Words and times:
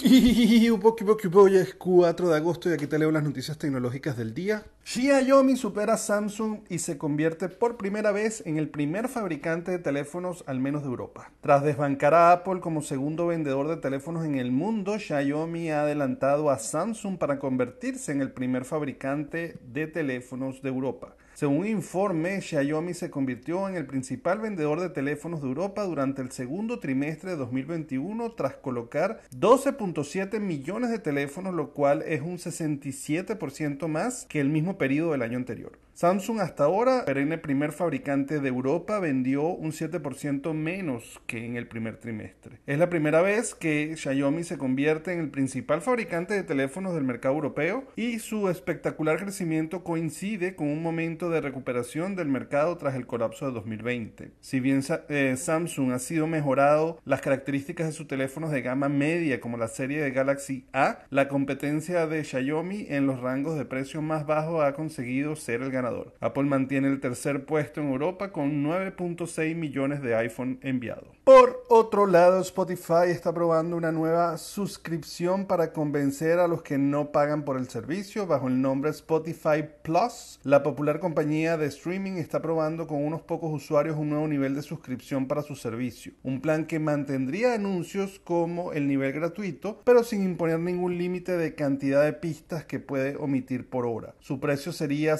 Hoy 0.00 1.56
es 1.56 1.74
4 1.74 2.28
de 2.28 2.36
agosto 2.36 2.70
y 2.70 2.72
aquí 2.72 2.86
te 2.86 3.00
leo 3.00 3.10
las 3.10 3.24
noticias 3.24 3.58
tecnológicas 3.58 4.16
del 4.16 4.32
día. 4.32 4.62
Xiaomi 4.84 5.56
supera 5.56 5.94
a 5.94 5.98
Samsung 5.98 6.60
y 6.68 6.78
se 6.78 6.96
convierte 6.98 7.48
por 7.48 7.76
primera 7.76 8.12
vez 8.12 8.44
en 8.46 8.58
el 8.58 8.68
primer 8.68 9.08
fabricante 9.08 9.72
de 9.72 9.78
teléfonos 9.80 10.44
al 10.46 10.60
menos 10.60 10.82
de 10.82 10.88
Europa. 10.88 11.32
Tras 11.40 11.64
desbancar 11.64 12.14
a 12.14 12.30
Apple 12.30 12.60
como 12.60 12.82
segundo 12.82 13.26
vendedor 13.26 13.66
de 13.66 13.76
teléfonos 13.76 14.24
en 14.24 14.36
el 14.36 14.52
mundo, 14.52 14.98
Xiaomi 14.98 15.70
ha 15.70 15.82
adelantado 15.82 16.50
a 16.50 16.58
Samsung 16.58 17.18
para 17.18 17.40
convertirse 17.40 18.12
en 18.12 18.20
el 18.20 18.30
primer 18.30 18.64
fabricante 18.64 19.58
de 19.72 19.88
teléfonos 19.88 20.62
de 20.62 20.68
Europa. 20.68 21.16
Según 21.38 21.58
un 21.58 21.66
informe, 21.68 22.40
Xiaomi 22.40 22.94
se 22.94 23.12
convirtió 23.12 23.68
en 23.68 23.76
el 23.76 23.86
principal 23.86 24.40
vendedor 24.40 24.80
de 24.80 24.90
teléfonos 24.90 25.40
de 25.40 25.46
Europa 25.46 25.84
durante 25.84 26.20
el 26.20 26.32
segundo 26.32 26.80
trimestre 26.80 27.30
de 27.30 27.36
2021 27.36 28.32
tras 28.32 28.56
colocar 28.56 29.20
12.7 29.30 30.40
millones 30.40 30.90
de 30.90 30.98
teléfonos, 30.98 31.54
lo 31.54 31.70
cual 31.74 32.02
es 32.02 32.22
un 32.22 32.38
67% 32.38 33.86
más 33.86 34.26
que 34.28 34.40
el 34.40 34.48
mismo 34.48 34.78
periodo 34.78 35.12
del 35.12 35.22
año 35.22 35.36
anterior. 35.36 35.78
Samsung 35.98 36.38
hasta 36.38 36.62
ahora, 36.62 37.04
perenne 37.06 37.38
primer 37.38 37.72
fabricante 37.72 38.38
de 38.38 38.48
Europa, 38.48 39.00
vendió 39.00 39.42
un 39.48 39.72
7% 39.72 40.54
menos 40.54 41.20
que 41.26 41.44
en 41.44 41.56
el 41.56 41.66
primer 41.66 41.96
trimestre. 41.96 42.60
Es 42.68 42.78
la 42.78 42.88
primera 42.88 43.20
vez 43.20 43.56
que 43.56 43.96
Xiaomi 43.96 44.44
se 44.44 44.58
convierte 44.58 45.12
en 45.12 45.18
el 45.18 45.28
principal 45.28 45.80
fabricante 45.80 46.34
de 46.34 46.44
teléfonos 46.44 46.94
del 46.94 47.02
mercado 47.02 47.34
europeo 47.34 47.82
y 47.96 48.20
su 48.20 48.48
espectacular 48.48 49.18
crecimiento 49.18 49.82
coincide 49.82 50.54
con 50.54 50.68
un 50.68 50.84
momento 50.84 51.30
de 51.30 51.40
recuperación 51.40 52.14
del 52.14 52.28
mercado 52.28 52.76
tras 52.76 52.94
el 52.94 53.08
colapso 53.08 53.46
de 53.46 53.54
2020. 53.54 54.30
Si 54.40 54.60
bien 54.60 54.84
eh, 55.08 55.34
Samsung 55.36 55.90
ha 55.90 55.98
sido 55.98 56.28
mejorado 56.28 57.00
las 57.06 57.22
características 57.22 57.88
de 57.88 57.92
sus 57.92 58.06
teléfonos 58.06 58.52
de 58.52 58.62
gama 58.62 58.88
media 58.88 59.40
como 59.40 59.56
la 59.56 59.66
serie 59.66 60.00
de 60.00 60.12
Galaxy 60.12 60.64
A, 60.72 61.00
la 61.10 61.26
competencia 61.26 62.06
de 62.06 62.22
Xiaomi 62.22 62.86
en 62.88 63.08
los 63.08 63.18
rangos 63.18 63.58
de 63.58 63.64
precio 63.64 64.00
más 64.00 64.26
bajos 64.26 64.62
ha 64.62 64.74
conseguido 64.74 65.34
ser 65.34 65.60
el 65.60 65.72
ganador 65.72 65.87
Apple 66.20 66.44
mantiene 66.44 66.88
el 66.88 67.00
tercer 67.00 67.44
puesto 67.44 67.80
en 67.80 67.90
Europa 67.90 68.32
con 68.32 68.64
9.6 68.64 69.54
millones 69.54 70.02
de 70.02 70.14
iPhone 70.14 70.58
enviados. 70.62 71.08
Por 71.24 71.64
otro 71.68 72.06
lado, 72.06 72.40
Spotify 72.40 73.08
está 73.08 73.34
probando 73.34 73.76
una 73.76 73.92
nueva 73.92 74.38
suscripción 74.38 75.46
para 75.46 75.72
convencer 75.72 76.38
a 76.38 76.48
los 76.48 76.62
que 76.62 76.78
no 76.78 77.12
pagan 77.12 77.44
por 77.44 77.58
el 77.58 77.68
servicio 77.68 78.26
bajo 78.26 78.48
el 78.48 78.62
nombre 78.62 78.90
Spotify 78.90 79.64
Plus. 79.82 80.40
La 80.42 80.62
popular 80.62 81.00
compañía 81.00 81.56
de 81.56 81.66
streaming 81.66 82.12
está 82.12 82.40
probando 82.40 82.86
con 82.86 83.04
unos 83.04 83.20
pocos 83.20 83.52
usuarios 83.52 83.96
un 83.96 84.10
nuevo 84.10 84.26
nivel 84.26 84.54
de 84.54 84.62
suscripción 84.62 85.28
para 85.28 85.42
su 85.42 85.54
servicio. 85.54 86.12
Un 86.22 86.40
plan 86.40 86.66
que 86.66 86.78
mantendría 86.78 87.54
anuncios 87.54 88.18
como 88.24 88.72
el 88.72 88.88
nivel 88.88 89.12
gratuito, 89.12 89.80
pero 89.84 90.04
sin 90.04 90.24
imponer 90.24 90.58
ningún 90.60 90.96
límite 90.96 91.36
de 91.36 91.54
cantidad 91.54 92.04
de 92.04 92.12
pistas 92.12 92.64
que 92.64 92.80
puede 92.80 93.16
omitir 93.16 93.68
por 93.68 93.86
hora. 93.86 94.14
Su 94.20 94.40
precio 94.40 94.72
sería 94.72 95.16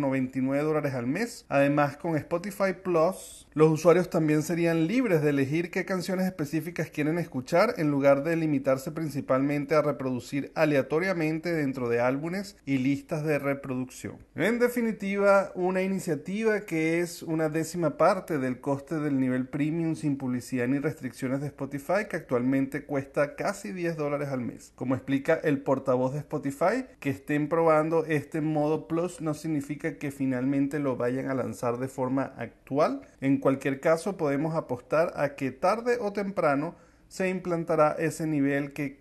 0,99 0.00 0.62
dólares 0.62 0.94
al 0.94 1.06
mes. 1.06 1.44
Además, 1.48 1.96
con 1.96 2.16
Spotify 2.16 2.72
Plus, 2.82 3.46
los 3.52 3.70
usuarios 3.70 4.10
también 4.10 4.42
serían 4.42 4.86
libres 4.86 5.22
de 5.22 5.30
elegir 5.30 5.70
qué 5.70 5.84
canciones 5.84 6.26
específicas 6.26 6.90
quieren 6.90 7.18
escuchar 7.18 7.74
en 7.78 7.90
lugar 7.90 8.22
de 8.22 8.36
limitarse 8.36 8.92
principalmente 8.92 9.74
a 9.74 9.82
reproducir 9.82 10.52
aleatoriamente 10.54 11.52
dentro 11.52 11.88
de 11.88 12.00
álbumes 12.00 12.56
y 12.64 12.78
listas 12.78 13.24
de 13.24 13.38
reproducción. 13.38 14.18
En 14.34 14.58
definitiva, 14.58 15.52
una 15.54 15.82
iniciativa 15.82 16.60
que 16.60 17.00
es 17.00 17.22
una 17.22 17.48
décima 17.48 17.96
parte 17.96 18.38
del 18.38 18.60
coste 18.60 18.98
del 19.00 19.18
nivel 19.18 19.48
premium 19.48 19.96
sin 19.96 20.16
publicidad 20.16 20.68
ni 20.68 20.78
restricciones 20.78 21.40
de 21.40 21.48
Spotify 21.48 22.06
que 22.08 22.16
actualmente 22.16 22.84
cuesta 22.84 23.34
casi 23.34 23.72
10 23.72 23.96
dólares 23.96 24.28
al 24.28 24.40
mes. 24.40 24.72
Como 24.76 24.94
explica 24.94 25.34
el 25.42 25.60
portavoz 25.60 26.12
de 26.12 26.20
Spotify, 26.20 26.84
que 27.00 27.10
estén 27.10 27.48
probando 27.48 28.04
este 28.04 28.40
modo 28.40 28.86
Plus 28.86 29.20
no 29.20 29.34
significa 29.34 29.79
que 29.80 30.10
finalmente 30.12 30.78
lo 30.78 30.96
vayan 30.96 31.28
a 31.28 31.34
lanzar 31.34 31.78
de 31.78 31.88
forma 31.88 32.34
actual. 32.36 33.00
En 33.20 33.38
cualquier 33.38 33.80
caso, 33.80 34.16
podemos 34.16 34.54
apostar 34.54 35.12
a 35.16 35.34
que 35.34 35.50
tarde 35.50 35.98
o 36.00 36.12
temprano 36.12 36.76
se 37.08 37.28
implantará 37.28 37.96
ese 37.98 38.26
nivel 38.26 38.72
que 38.72 39.00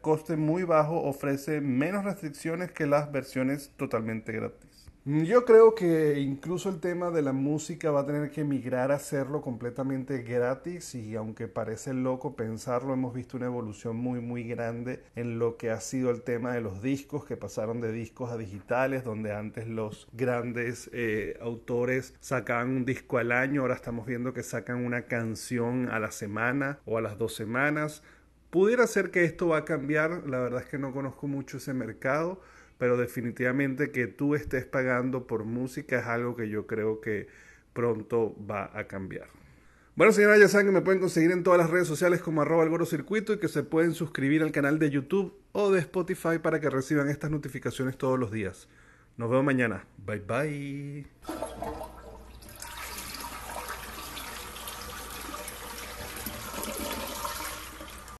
coste 0.00 0.36
muy 0.36 0.64
bajo 0.64 1.02
ofrece 1.02 1.60
menos 1.60 2.04
restricciones 2.04 2.72
que 2.72 2.86
las 2.86 3.12
versiones 3.12 3.72
totalmente 3.76 4.32
gratis. 4.32 4.68
Yo 5.10 5.46
creo 5.46 5.74
que 5.74 6.18
incluso 6.18 6.68
el 6.68 6.80
tema 6.80 7.10
de 7.10 7.22
la 7.22 7.32
música 7.32 7.90
va 7.90 8.00
a 8.00 8.06
tener 8.06 8.30
que 8.30 8.44
migrar 8.44 8.92
a 8.92 8.96
hacerlo 8.96 9.40
completamente 9.40 10.22
gratis 10.22 10.94
y 10.94 11.16
aunque 11.16 11.48
parece 11.48 11.94
loco 11.94 12.36
pensarlo, 12.36 12.92
hemos 12.92 13.14
visto 13.14 13.38
una 13.38 13.46
evolución 13.46 13.96
muy 13.96 14.20
muy 14.20 14.44
grande 14.44 15.02
en 15.16 15.38
lo 15.38 15.56
que 15.56 15.70
ha 15.70 15.80
sido 15.80 16.10
el 16.10 16.20
tema 16.20 16.52
de 16.52 16.60
los 16.60 16.82
discos 16.82 17.24
que 17.24 17.38
pasaron 17.38 17.80
de 17.80 17.90
discos 17.90 18.30
a 18.30 18.36
digitales, 18.36 19.02
donde 19.02 19.32
antes 19.32 19.66
los 19.66 20.08
grandes 20.12 20.90
eh, 20.92 21.38
autores 21.40 22.12
sacaban 22.20 22.68
un 22.68 22.84
disco 22.84 23.16
al 23.16 23.32
año, 23.32 23.62
ahora 23.62 23.76
estamos 23.76 24.04
viendo 24.04 24.34
que 24.34 24.42
sacan 24.42 24.84
una 24.84 25.06
canción 25.06 25.88
a 25.88 25.98
la 26.00 26.10
semana 26.10 26.80
o 26.84 26.98
a 26.98 27.00
las 27.00 27.16
dos 27.16 27.34
semanas. 27.34 28.02
Pudiera 28.50 28.86
ser 28.86 29.10
que 29.10 29.24
esto 29.24 29.48
va 29.48 29.58
a 29.58 29.64
cambiar, 29.64 30.26
la 30.26 30.40
verdad 30.40 30.62
es 30.62 30.68
que 30.68 30.78
no 30.78 30.92
conozco 30.92 31.26
mucho 31.26 31.58
ese 31.58 31.74
mercado 31.74 32.40
pero 32.78 32.96
definitivamente 32.96 33.90
que 33.90 34.06
tú 34.06 34.34
estés 34.34 34.64
pagando 34.64 35.26
por 35.26 35.44
música 35.44 35.98
es 35.98 36.06
algo 36.06 36.36
que 36.36 36.48
yo 36.48 36.66
creo 36.66 37.00
que 37.00 37.26
pronto 37.72 38.34
va 38.48 38.70
a 38.72 38.86
cambiar. 38.86 39.26
Bueno, 39.96 40.12
señora, 40.12 40.38
ya 40.38 40.46
saben 40.46 40.68
que 40.68 40.72
me 40.72 40.80
pueden 40.80 41.00
conseguir 41.00 41.32
en 41.32 41.42
todas 41.42 41.58
las 41.58 41.70
redes 41.70 41.88
sociales 41.88 42.22
como 42.22 42.40
arroba 42.40 42.62
el 42.62 42.86
circuito 42.86 43.32
y 43.32 43.38
que 43.38 43.48
se 43.48 43.64
pueden 43.64 43.94
suscribir 43.94 44.44
al 44.44 44.52
canal 44.52 44.78
de 44.78 44.90
YouTube 44.90 45.34
o 45.50 45.72
de 45.72 45.80
Spotify 45.80 46.38
para 46.40 46.60
que 46.60 46.70
reciban 46.70 47.08
estas 47.08 47.32
notificaciones 47.32 47.98
todos 47.98 48.16
los 48.16 48.30
días. 48.30 48.68
Nos 49.16 49.28
vemos 49.28 49.44
mañana. 49.44 49.84
Bye 50.06 50.20
bye. 50.20 51.88